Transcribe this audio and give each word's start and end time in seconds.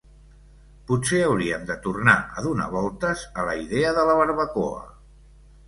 Potser 0.91 1.19
hauríem 1.25 1.67
de 1.67 1.75
tornar 1.83 2.17
a 2.41 2.45
donar 2.47 2.67
voltes 2.77 3.29
a 3.43 3.47
la 3.51 3.55
idea 3.67 3.95
de 4.01 4.09
la 4.11 4.19
barbacoa? 4.25 4.85